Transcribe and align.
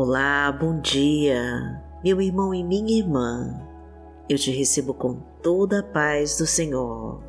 Olá, 0.00 0.52
bom 0.52 0.80
dia, 0.80 1.82
meu 2.04 2.20
irmão 2.20 2.54
e 2.54 2.62
minha 2.62 2.96
irmã. 2.96 3.60
Eu 4.28 4.38
te 4.38 4.52
recebo 4.52 4.94
com 4.94 5.14
toda 5.42 5.80
a 5.80 5.82
paz 5.82 6.38
do 6.38 6.46
Senhor. 6.46 7.20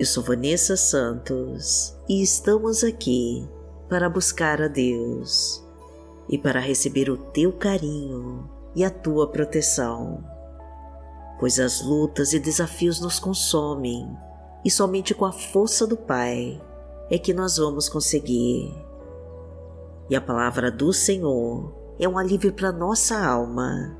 Eu 0.00 0.04
sou 0.04 0.20
Vanessa 0.24 0.76
Santos 0.76 1.96
e 2.08 2.20
estamos 2.20 2.82
aqui 2.82 3.48
para 3.88 4.10
buscar 4.10 4.60
a 4.60 4.66
Deus 4.66 5.64
e 6.28 6.36
para 6.36 6.58
receber 6.58 7.08
o 7.08 7.16
teu 7.16 7.52
carinho 7.52 8.50
e 8.74 8.84
a 8.84 8.90
tua 8.90 9.30
proteção. 9.30 10.24
Pois 11.38 11.60
as 11.60 11.80
lutas 11.80 12.32
e 12.32 12.40
desafios 12.40 13.00
nos 13.00 13.20
consomem 13.20 14.10
e 14.64 14.70
somente 14.72 15.14
com 15.14 15.24
a 15.24 15.30
força 15.30 15.86
do 15.86 15.96
Pai 15.96 16.60
é 17.08 17.16
que 17.16 17.32
nós 17.32 17.58
vamos 17.58 17.88
conseguir 17.88 18.87
e 20.10 20.16
a 20.16 20.20
palavra 20.20 20.70
do 20.70 20.92
Senhor 20.92 21.74
é 21.98 22.08
um 22.08 22.16
alívio 22.16 22.52
para 22.52 22.72
nossa 22.72 23.18
alma 23.18 23.96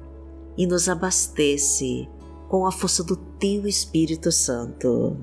e 0.57 0.67
nos 0.67 0.89
abastece 0.89 2.09
com 2.49 2.65
a 2.67 2.73
força 2.73 3.05
do 3.05 3.17
Teu 3.17 3.67
Espírito 3.67 4.33
Santo. 4.33 5.17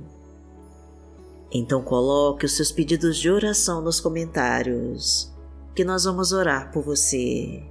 Então 1.51 1.81
coloque 1.81 2.45
os 2.45 2.55
seus 2.55 2.71
pedidos 2.71 3.17
de 3.17 3.29
oração 3.29 3.81
nos 3.81 3.99
comentários, 3.99 5.33
que 5.73 5.83
nós 5.83 6.03
vamos 6.03 6.31
orar 6.31 6.71
por 6.71 6.83
você. 6.83 7.63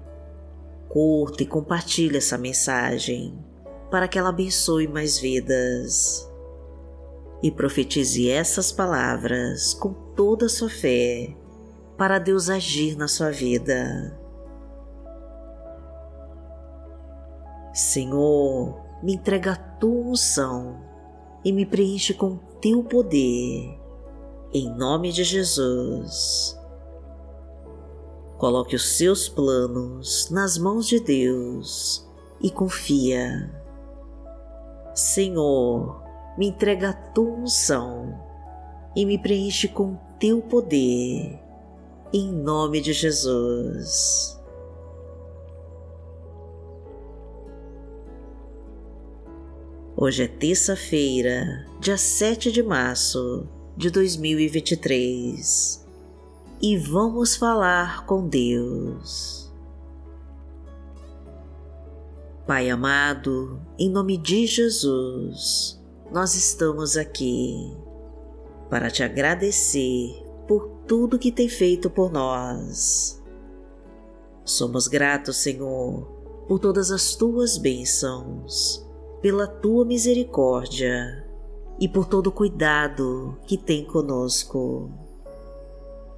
Curta 0.89 1.43
e 1.43 1.47
compartilhe 1.47 2.17
essa 2.17 2.39
mensagem 2.39 3.39
para 3.91 4.09
que 4.09 4.19
ela 4.19 4.31
abençoe 4.31 4.89
mais 4.89 5.19
vidas. 5.19 6.29
E 7.43 7.51
profetize 7.51 8.29
essas 8.29 8.73
palavras 8.73 9.75
com 9.75 9.93
toda 9.93 10.47
a 10.47 10.49
sua 10.49 10.71
fé 10.71 11.37
para 11.97 12.19
Deus 12.19 12.49
agir 12.51 12.97
na 12.97 13.09
sua 13.09 13.31
vida. 13.31 14.19
Senhor, 17.73 18.81
me 19.03 19.15
entrega 19.15 19.53
a 19.53 19.57
tua 19.57 20.11
unção 20.11 20.81
e 21.45 21.53
me 21.53 21.67
preenche 21.67 22.15
com 22.15 22.37
teu 22.61 22.83
poder, 22.83 23.79
em 24.53 24.71
nome 24.77 25.13
de 25.13 25.25
Jesus. 25.25 26.59
Coloque 28.39 28.77
os 28.77 28.97
seus 28.97 29.29
planos 29.29 30.31
nas 30.31 30.57
mãos 30.57 30.87
de 30.87 31.01
Deus 31.01 32.09
e 32.41 32.51
confia. 32.51 33.51
Senhor, 34.95 36.03
me 36.39 36.49
entrega 36.49 36.91
a 36.91 36.93
tua 36.93 37.31
unção 37.31 38.21
e 38.95 39.05
me 39.05 39.19
preenche 39.19 39.69
com 39.69 39.97
teu 40.19 40.41
poder, 40.41 41.44
em 42.15 42.31
nome 42.31 42.81
de 42.81 42.93
Jesus. 42.93 44.41
Hoje 49.97 50.23
é 50.23 50.29
terça-feira, 50.29 51.67
dia 51.81 51.97
7 51.97 52.53
de 52.53 52.63
março 52.63 53.49
de 53.77 53.91
2023 53.91 55.85
e 56.63 56.77
vamos 56.79 57.35
falar 57.35 58.07
com 58.07 58.29
Deus. 58.29 59.53
Pai 62.47 62.71
amado, 62.71 63.61
em 63.77 63.91
nome 63.91 64.17
de 64.19 64.47
Jesus, 64.47 65.83
nós 66.13 66.37
estamos 66.37 66.97
aqui 66.97 67.77
para 68.71 68.89
te 68.89 69.03
agradecer 69.03 70.23
por 70.47 70.74
tudo 70.87 71.19
que 71.19 71.33
tem 71.33 71.49
feito 71.49 71.89
por 71.91 72.11
nós. 72.13 73.23
Somos 74.45 74.87
gratos, 74.87 75.39
Senhor, 75.39 76.03
por 76.47 76.59
todas 76.59 76.91
as 76.91 77.15
tuas 77.15 77.57
bênçãos, 77.57 78.87
pela 79.23 79.47
tua 79.47 79.85
misericórdia 79.85 81.27
e 81.81 81.89
por 81.89 82.07
todo 82.07 82.29
o 82.29 82.33
cuidado 82.33 83.39
que 83.47 83.57
tem 83.57 83.85
conosco. 83.85 84.91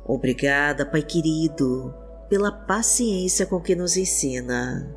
Obrigada, 0.05 0.85
Pai 0.85 1.03
querido, 1.03 1.95
pela 2.29 2.51
paciência 2.51 3.47
com 3.47 3.61
que 3.61 3.75
nos 3.75 3.97
ensina, 3.97 4.97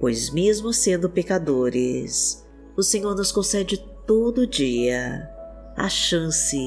pois, 0.00 0.30
mesmo 0.30 0.72
sendo 0.72 1.10
pecadores, 1.10 2.44
o 2.76 2.82
Senhor 2.82 3.14
nos 3.14 3.32
concede 3.32 3.78
todo 4.06 4.46
dia 4.46 5.28
a 5.76 5.88
chance 5.88 6.58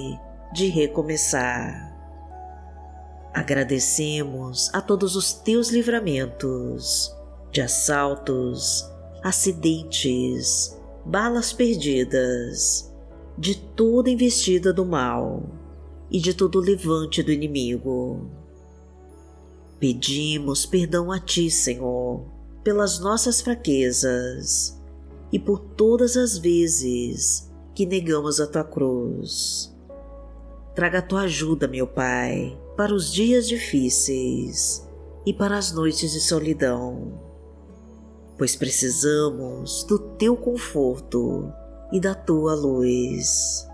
de 0.53 0.67
recomeçar. 0.67 1.88
Agradecemos 3.33 4.69
a 4.73 4.81
todos 4.81 5.15
os 5.15 5.33
teus 5.33 5.69
livramentos 5.69 7.15
de 7.51 7.61
assaltos, 7.61 8.89
acidentes, 9.23 10.77
balas 11.05 11.53
perdidas, 11.53 12.91
de 13.37 13.55
toda 13.55 14.09
investida 14.09 14.73
do 14.73 14.85
mal 14.85 15.43
e 16.09 16.19
de 16.19 16.33
todo 16.33 16.59
levante 16.59 17.21
do 17.21 17.31
inimigo. 17.31 18.29
Pedimos 19.79 20.65
perdão 20.65 21.11
a 21.11 21.19
Ti, 21.19 21.49
Senhor, 21.49 22.25
pelas 22.63 22.99
nossas 22.99 23.41
fraquezas 23.41 24.77
e 25.31 25.39
por 25.39 25.59
todas 25.59 26.17
as 26.17 26.37
vezes 26.37 27.49
que 27.73 27.85
negamos 27.85 28.41
a 28.41 28.47
Tua 28.47 28.63
cruz. 28.63 29.73
Traga 30.75 30.99
a 30.99 31.01
Tua 31.01 31.21
ajuda, 31.21 31.67
meu 31.67 31.87
Pai, 31.87 32.57
para 32.79 32.93
os 32.93 33.11
dias 33.11 33.45
difíceis 33.45 34.87
e 35.25 35.33
para 35.33 35.57
as 35.57 35.73
noites 35.73 36.13
de 36.13 36.21
solidão, 36.21 37.19
pois 38.37 38.55
precisamos 38.55 39.83
do 39.83 39.99
teu 39.99 40.37
conforto 40.37 41.51
e 41.91 41.99
da 41.99 42.15
tua 42.15 42.55
luz. 42.55 43.67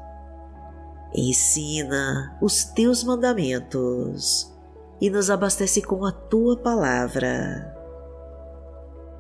Ensina 1.14 2.36
os 2.42 2.64
teus 2.64 3.04
mandamentos 3.04 4.52
e 5.00 5.08
nos 5.12 5.30
abastece 5.30 5.84
com 5.84 6.04
a 6.04 6.12
tua 6.12 6.58
palavra. 6.58 7.78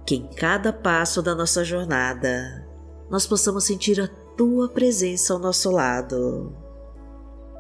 Que 0.04 0.16
em 0.16 0.28
cada 0.30 0.74
passo 0.74 1.22
da 1.22 1.36
nossa 1.36 1.64
jornada 1.64 2.68
nós 3.08 3.28
possamos 3.28 3.66
sentir 3.66 4.02
a 4.02 4.08
tua 4.36 4.68
presença 4.68 5.32
ao 5.32 5.38
nosso 5.38 5.70
lado 5.70 6.65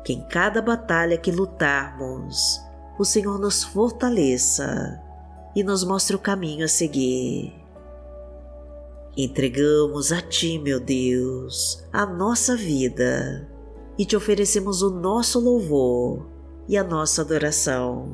que 0.05 0.13
em 0.13 0.21
cada 0.21 0.61
batalha 0.61 1.17
que 1.17 1.31
lutarmos, 1.31 2.61
o 2.97 3.03
Senhor 3.03 3.39
nos 3.39 3.63
fortaleça 3.63 5.01
e 5.55 5.63
nos 5.63 5.83
mostre 5.83 6.15
o 6.15 6.19
caminho 6.19 6.63
a 6.63 6.67
seguir. 6.67 7.51
Entregamos 9.17 10.11
a 10.11 10.21
Ti, 10.21 10.59
meu 10.59 10.79
Deus, 10.79 11.83
a 11.91 12.05
nossa 12.05 12.55
vida 12.55 13.49
e 13.97 14.05
te 14.05 14.15
oferecemos 14.15 14.83
o 14.83 14.91
nosso 14.91 15.39
louvor 15.39 16.27
e 16.67 16.77
a 16.77 16.83
nossa 16.83 17.23
adoração, 17.23 18.13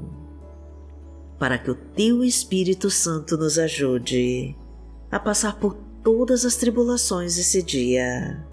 para 1.38 1.58
que 1.58 1.72
o 1.72 1.76
Teu 1.76 2.24
Espírito 2.24 2.90
Santo 2.90 3.36
nos 3.36 3.60
ajude 3.60 4.56
a 5.12 5.20
passar 5.20 5.60
por 5.60 5.76
todas 6.02 6.46
as 6.46 6.56
tribulações 6.56 7.36
desse 7.36 7.62
dia, 7.62 8.48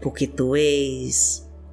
porque 0.00 0.26
Tu 0.26 0.56
és 0.56 1.48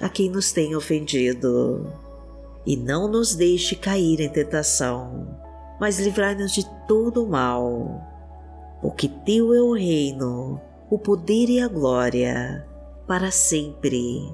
a 0.00 0.08
quem 0.08 0.30
nos 0.30 0.52
tem 0.52 0.74
ofendido. 0.74 1.86
E 2.66 2.76
não 2.76 3.08
nos 3.08 3.34
deixe 3.34 3.76
cair 3.76 4.20
em 4.20 4.28
tentação, 4.28 5.38
mas 5.78 5.98
livrai-nos 5.98 6.52
de 6.52 6.64
todo 6.88 7.24
o 7.24 7.28
mal. 7.28 8.00
Porque 8.80 9.08
Teu 9.08 9.54
é 9.54 9.60
o 9.60 9.74
reino, 9.74 10.60
o 10.90 10.98
poder 10.98 11.48
e 11.48 11.60
a 11.60 11.68
glória, 11.68 12.66
para 13.06 13.30
sempre. 13.30 14.32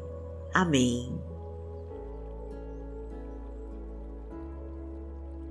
Amém. 0.54 1.12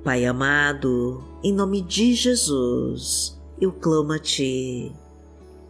Pai 0.04 0.26
amado, 0.26 1.22
em 1.44 1.54
nome 1.54 1.82
de 1.82 2.14
Jesus, 2.14 3.38
eu 3.60 3.72
clamo 3.74 4.14
a 4.14 4.20
Ti, 4.20 4.94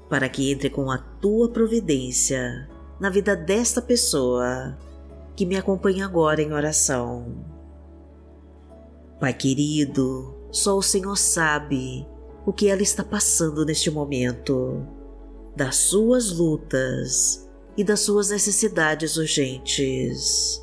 para 0.08 0.30
que 0.30 0.52
entre 0.52 0.70
com 0.70 0.92
a 0.92 1.00
Tua 1.00 1.50
providência 1.50 2.70
na 3.00 3.10
vida 3.10 3.36
desta 3.36 3.81
pessoa 3.81 4.78
que 5.36 5.46
me 5.46 5.56
acompanha 5.56 6.06
agora 6.06 6.42
em 6.42 6.51
oração. 6.51 7.34
Pai 9.19 9.34
querido, 9.34 10.36
só 10.51 10.78
o 10.78 10.81
Senhor 10.81 11.16
sabe 11.16 12.06
o 12.46 12.51
que 12.51 12.68
ela 12.68 12.81
está 12.81 13.04
passando 13.04 13.66
neste 13.66 13.90
momento, 13.90 14.86
das 15.56 15.75
suas 15.75 16.31
lutas 16.31 17.48
e 17.78 17.84
das 17.84 18.01
suas 18.01 18.30
necessidades 18.30 19.18
urgentes. 19.18 20.62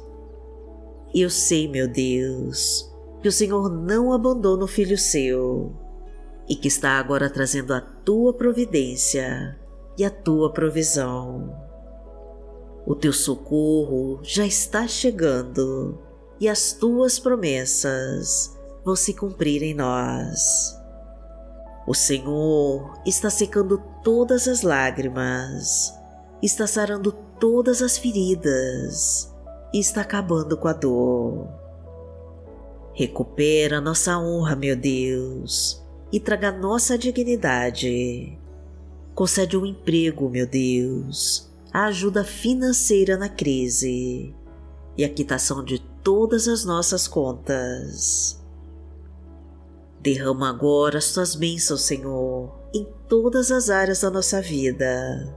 E 1.14 1.22
eu 1.22 1.30
sei, 1.30 1.68
meu 1.68 1.88
Deus, 1.88 2.92
que 3.22 3.28
o 3.28 3.32
Senhor 3.32 3.70
não 3.70 4.12
abandona 4.12 4.64
o 4.64 4.68
filho 4.68 4.98
seu 4.98 5.74
e 6.48 6.54
que 6.54 6.68
está 6.68 6.98
agora 6.98 7.30
trazendo 7.30 7.72
a 7.72 7.80
tua 7.80 8.34
providência 8.34 9.58
e 9.96 10.04
a 10.04 10.10
tua 10.10 10.52
provisão. 10.52 11.65
O 12.86 12.94
teu 12.94 13.12
socorro 13.12 14.20
já 14.22 14.46
está 14.46 14.86
chegando 14.86 15.98
e 16.38 16.48
as 16.48 16.72
tuas 16.72 17.18
promessas 17.18 18.56
vão 18.84 18.94
se 18.94 19.12
cumprir 19.12 19.60
em 19.64 19.74
nós. 19.74 20.72
O 21.84 21.92
Senhor 21.92 22.96
está 23.04 23.28
secando 23.28 23.82
todas 24.04 24.46
as 24.46 24.62
lágrimas, 24.62 25.92
está 26.40 26.64
sarando 26.64 27.10
todas 27.40 27.82
as 27.82 27.98
feridas 27.98 29.34
e 29.74 29.80
está 29.80 30.02
acabando 30.02 30.56
com 30.56 30.68
a 30.68 30.72
dor. 30.72 31.48
Recupera 32.92 33.80
nossa 33.80 34.16
honra, 34.16 34.54
meu 34.54 34.76
Deus, 34.76 35.84
e 36.12 36.20
traga 36.20 36.52
nossa 36.52 36.96
dignidade. 36.96 38.38
Concede 39.12 39.56
um 39.56 39.66
emprego, 39.66 40.30
meu 40.30 40.46
Deus, 40.46 41.52
a 41.76 41.88
ajuda 41.88 42.24
financeira 42.24 43.18
na 43.18 43.28
crise 43.28 44.34
e 44.96 45.04
a 45.04 45.08
quitação 45.10 45.62
de 45.62 45.78
todas 45.78 46.48
as 46.48 46.64
nossas 46.64 47.06
contas. 47.06 48.42
Derrama 50.00 50.48
agora 50.48 50.96
as 50.96 51.12
tuas 51.12 51.34
bênçãos, 51.34 51.82
Senhor, 51.82 52.50
em 52.72 52.88
todas 53.06 53.50
as 53.52 53.68
áreas 53.68 54.00
da 54.00 54.10
nossa 54.10 54.40
vida. 54.40 55.36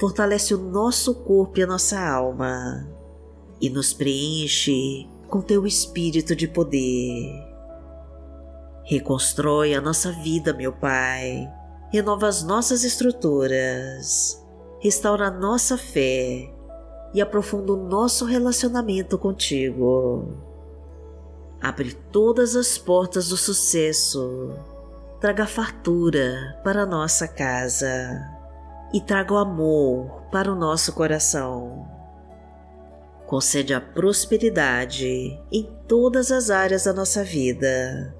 Fortalece 0.00 0.52
o 0.52 0.58
nosso 0.58 1.14
corpo 1.14 1.60
e 1.60 1.62
a 1.62 1.66
nossa 1.68 2.00
alma 2.00 2.84
e 3.60 3.70
nos 3.70 3.94
preenche 3.94 5.08
com 5.28 5.40
teu 5.40 5.64
espírito 5.64 6.34
de 6.34 6.48
poder. 6.48 7.30
Reconstrói 8.82 9.74
a 9.74 9.80
nossa 9.80 10.10
vida, 10.10 10.52
meu 10.52 10.72
Pai. 10.72 11.48
Renova 11.92 12.26
as 12.26 12.42
nossas 12.42 12.82
estruturas. 12.82 14.47
Restaura 14.80 15.30
nossa 15.30 15.76
fé 15.76 16.48
e 17.12 17.20
aprofunda 17.20 17.72
o 17.72 17.88
nosso 17.88 18.24
relacionamento 18.24 19.18
contigo. 19.18 20.36
Abre 21.60 21.94
todas 22.12 22.54
as 22.54 22.78
portas 22.78 23.28
do 23.28 23.36
sucesso. 23.36 24.52
Traga 25.20 25.46
fartura 25.46 26.60
para 26.62 26.86
nossa 26.86 27.26
casa 27.26 28.24
e 28.92 29.00
traga 29.00 29.34
o 29.34 29.36
amor 29.36 30.22
para 30.30 30.52
o 30.52 30.54
nosso 30.54 30.92
coração. 30.92 31.88
Concede 33.26 33.74
a 33.74 33.80
prosperidade 33.80 35.38
em 35.50 35.64
todas 35.88 36.30
as 36.30 36.50
áreas 36.50 36.84
da 36.84 36.92
nossa 36.92 37.24
vida 37.24 38.14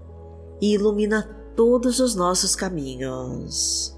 e 0.60 0.74
ilumina 0.74 1.22
todos 1.54 2.00
os 2.00 2.14
nossos 2.14 2.56
caminhos. 2.56 3.97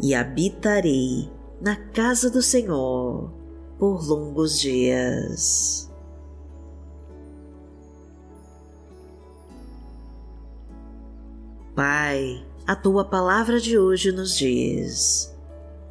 e 0.00 0.14
habitarei 0.14 1.30
na 1.60 1.76
casa 1.76 2.30
do 2.30 2.42
Senhor 2.42 3.32
por 3.78 4.06
longos 4.06 4.60
dias. 4.60 5.90
Pai, 11.74 12.44
a 12.66 12.74
tua 12.74 13.04
palavra 13.04 13.60
de 13.60 13.78
hoje 13.78 14.10
nos 14.10 14.36
diz, 14.36 15.34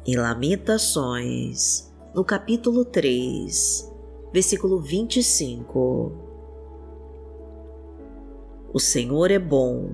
em 0.06 0.16
Lamentações, 0.16 1.90
no 2.14 2.24
capítulo 2.24 2.84
3, 2.84 3.90
versículo 4.32 4.80
25 4.80 6.28
o 8.70 8.78
Senhor 8.78 9.30
é 9.30 9.38
bom 9.38 9.92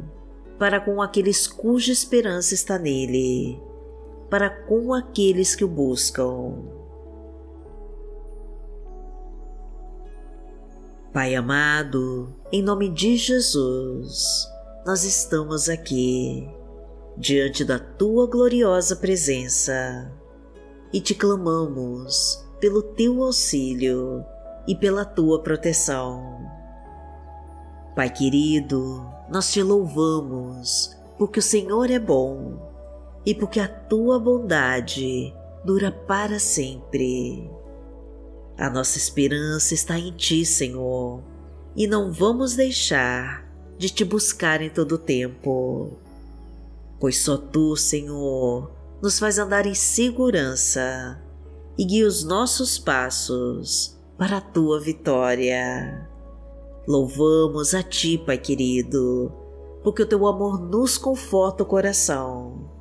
para 0.58 0.80
com 0.80 1.00
aqueles 1.00 1.46
cuja 1.46 1.92
esperança 1.92 2.54
está 2.54 2.76
nele, 2.76 3.60
para 4.30 4.50
com 4.50 4.92
aqueles 4.92 5.54
que 5.54 5.64
o 5.64 5.68
buscam. 5.68 6.54
Pai 11.12 11.34
amado, 11.34 12.34
em 12.50 12.62
nome 12.62 12.88
de 12.88 13.16
Jesus, 13.16 14.48
nós 14.84 15.04
estamos 15.04 15.68
aqui, 15.68 16.48
diante 17.16 17.64
da 17.64 17.78
tua 17.78 18.26
gloriosa 18.26 18.96
presença, 18.96 20.12
e 20.92 21.00
te 21.00 21.14
clamamos 21.14 22.44
pelo 22.60 22.82
teu 22.82 23.22
auxílio 23.22 24.24
e 24.66 24.74
pela 24.74 25.04
tua 25.04 25.40
proteção 25.40 26.44
Pai 27.94 28.10
querido, 28.10 29.06
nós 29.30 29.52
te 29.52 29.62
louvamos 29.62 30.96
porque 31.16 31.38
o 31.38 31.42
Senhor 31.42 31.88
é 31.92 31.98
bom 31.98 32.73
e 33.26 33.34
porque 33.34 33.58
a 33.58 33.68
tua 33.68 34.18
bondade 34.18 35.34
dura 35.64 35.90
para 35.90 36.38
sempre. 36.38 37.50
A 38.56 38.68
nossa 38.68 38.98
esperança 38.98 39.74
está 39.74 39.98
em 39.98 40.12
ti, 40.12 40.44
Senhor, 40.44 41.22
e 41.74 41.86
não 41.86 42.12
vamos 42.12 42.54
deixar 42.54 43.44
de 43.78 43.88
te 43.88 44.04
buscar 44.04 44.60
em 44.60 44.70
todo 44.70 44.92
o 44.92 44.98
tempo. 44.98 45.92
Pois 47.00 47.18
só 47.18 47.36
tu, 47.36 47.76
Senhor, 47.76 48.70
nos 49.02 49.18
faz 49.18 49.38
andar 49.38 49.66
em 49.66 49.74
segurança 49.74 51.20
e 51.76 51.84
guia 51.84 52.06
os 52.06 52.22
nossos 52.22 52.78
passos 52.78 53.98
para 54.16 54.36
a 54.36 54.40
tua 54.40 54.78
vitória. 54.80 56.08
Louvamos 56.86 57.74
a 57.74 57.82
Ti, 57.82 58.18
Pai 58.18 58.38
querido, 58.38 59.32
porque 59.82 60.02
o 60.02 60.06
Teu 60.06 60.26
amor 60.26 60.60
nos 60.60 60.96
conforta 60.96 61.64
o 61.64 61.66
coração 61.66 62.73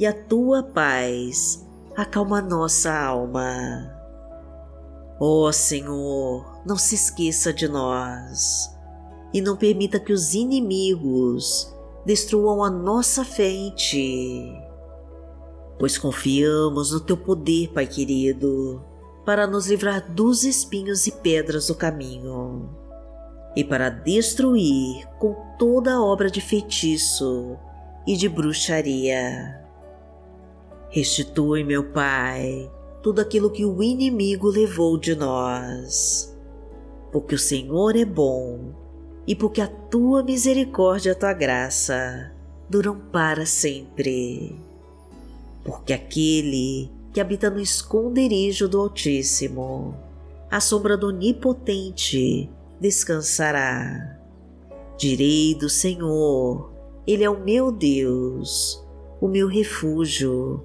e 0.00 0.06
a 0.06 0.14
Tua 0.14 0.62
paz 0.62 1.68
acalma 1.94 2.40
nossa 2.40 2.90
alma. 2.90 3.94
Ó 5.20 5.46
oh, 5.46 5.52
Senhor, 5.52 6.62
não 6.64 6.78
se 6.78 6.94
esqueça 6.94 7.52
de 7.52 7.68
nós 7.68 8.74
e 9.34 9.42
não 9.42 9.58
permita 9.58 10.00
que 10.00 10.14
os 10.14 10.32
inimigos 10.32 11.70
destruam 12.06 12.64
a 12.64 12.70
nossa 12.70 13.26
fé 13.26 13.50
em 13.50 13.74
Ti, 13.74 14.58
pois 15.78 15.98
confiamos 15.98 16.92
no 16.92 17.00
Teu 17.00 17.18
poder, 17.18 17.68
Pai 17.68 17.86
querido, 17.86 18.82
para 19.26 19.46
nos 19.46 19.66
livrar 19.66 20.10
dos 20.10 20.44
espinhos 20.44 21.06
e 21.06 21.12
pedras 21.12 21.66
do 21.66 21.74
caminho 21.74 22.70
e 23.54 23.62
para 23.62 23.90
destruir 23.90 25.06
com 25.18 25.36
toda 25.58 25.92
a 25.92 26.02
obra 26.02 26.30
de 26.30 26.40
feitiço 26.40 27.58
e 28.06 28.16
de 28.16 28.30
bruxaria. 28.30 29.59
Restitui, 30.90 31.62
meu 31.62 31.84
Pai, 31.84 32.68
tudo 33.00 33.20
aquilo 33.20 33.48
que 33.48 33.64
o 33.64 33.80
inimigo 33.80 34.48
levou 34.48 34.98
de 34.98 35.14
nós, 35.14 36.36
porque 37.12 37.36
o 37.36 37.38
Senhor 37.38 37.94
é 37.94 38.04
bom 38.04 38.74
e 39.24 39.36
porque 39.36 39.60
a 39.60 39.68
tua 39.68 40.24
misericórdia 40.24 41.10
e 41.10 41.12
a 41.12 41.14
tua 41.14 41.32
graça 41.32 42.32
duram 42.68 42.98
para 42.98 43.46
sempre. 43.46 44.56
Porque 45.64 45.92
aquele 45.92 46.90
que 47.12 47.20
habita 47.20 47.48
no 47.48 47.60
esconderijo 47.60 48.68
do 48.68 48.80
Altíssimo, 48.80 49.94
à 50.50 50.60
sombra 50.60 50.96
do 50.96 51.06
Onipotente, 51.06 52.50
descansará. 52.80 54.18
Direi 54.98 55.54
do 55.54 55.68
Senhor, 55.68 56.72
Ele 57.06 57.22
é 57.22 57.30
o 57.30 57.38
meu 57.38 57.70
Deus, 57.70 58.84
o 59.20 59.28
meu 59.28 59.46
refúgio, 59.46 60.64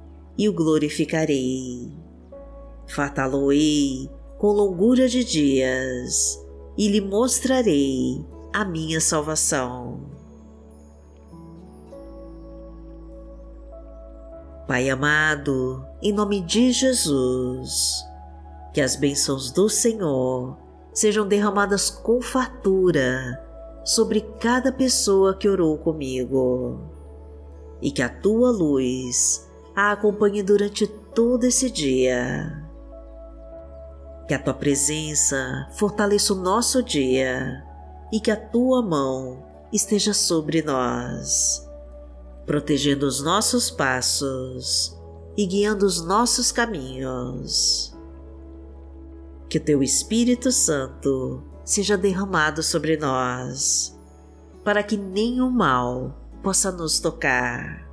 e 0.37 0.47
o 0.47 0.53
glorificarei. 0.53 1.91
Fataloei 2.87 4.09
com 4.37 4.47
longura 4.47 5.07
de 5.07 5.23
dias 5.23 6.39
e 6.77 6.87
lhe 6.87 6.99
mostrarei 6.99 8.25
a 8.53 8.65
minha 8.65 8.99
salvação. 8.99 10.21
Pai 14.67 14.89
amado, 14.89 15.85
em 16.01 16.13
nome 16.13 16.41
de 16.41 16.71
Jesus, 16.71 18.05
que 18.73 18.81
as 18.81 18.95
bênçãos 18.95 19.51
do 19.51 19.67
Senhor 19.67 20.57
sejam 20.93 21.27
derramadas 21.27 21.89
com 21.89 22.21
fartura 22.21 23.39
sobre 23.83 24.21
cada 24.39 24.71
pessoa 24.71 25.35
que 25.35 25.47
orou 25.47 25.77
comigo 25.77 26.79
e 27.81 27.91
que 27.91 28.01
a 28.01 28.09
tua 28.09 28.51
luz 28.51 29.50
a 29.81 29.93
acompanhe 29.93 30.43
durante 30.43 30.85
todo 30.85 31.43
esse 31.43 31.71
dia. 31.71 32.69
Que 34.27 34.33
a 34.35 34.39
tua 34.39 34.53
presença 34.53 35.67
fortaleça 35.73 36.33
o 36.33 36.35
nosso 36.35 36.83
dia 36.83 37.63
e 38.13 38.19
que 38.19 38.29
a 38.29 38.35
tua 38.35 38.83
mão 38.83 39.43
esteja 39.73 40.13
sobre 40.13 40.61
nós, 40.61 41.67
protegendo 42.45 43.07
os 43.07 43.23
nossos 43.23 43.71
passos 43.71 44.95
e 45.35 45.47
guiando 45.47 45.87
os 45.87 46.05
nossos 46.05 46.51
caminhos. 46.51 47.97
Que 49.49 49.57
o 49.57 49.63
teu 49.63 49.81
Espírito 49.81 50.51
Santo 50.51 51.43
seja 51.65 51.97
derramado 51.97 52.61
sobre 52.61 52.97
nós, 52.97 53.99
para 54.63 54.83
que 54.83 54.95
nenhum 54.95 55.49
mal 55.49 56.15
possa 56.43 56.71
nos 56.71 56.99
tocar. 56.99 57.90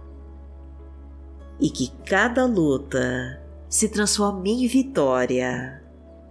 E 1.60 1.70
que 1.70 1.90
cada 2.04 2.46
luta 2.46 3.40
se 3.68 3.88
transforme 3.88 4.64
em 4.64 4.68
vitória 4.68 5.82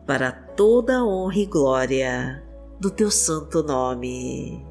para 0.05 0.31
toda 0.31 0.98
a 0.98 1.05
honra 1.05 1.38
e 1.38 1.46
glória 1.46 2.43
do 2.79 2.89
teu 2.89 3.12
santo 3.12 3.62
nome. 3.62 4.65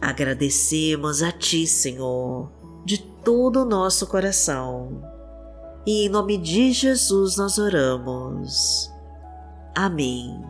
Agradecemos 0.00 1.22
a 1.22 1.30
ti, 1.30 1.66
Senhor, 1.66 2.50
de 2.84 2.98
todo 2.98 3.62
o 3.62 3.64
nosso 3.64 4.06
coração. 4.06 5.00
E 5.86 6.06
em 6.06 6.08
nome 6.08 6.36
de 6.36 6.72
Jesus 6.72 7.36
nós 7.36 7.58
oramos. 7.58 8.90
Amém. 9.74 10.44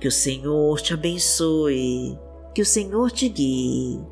Que 0.00 0.08
o 0.08 0.12
Senhor 0.12 0.80
te 0.80 0.94
abençoe, 0.94 2.18
que 2.54 2.62
o 2.62 2.66
Senhor 2.66 3.10
te 3.10 3.28
guie 3.28 4.11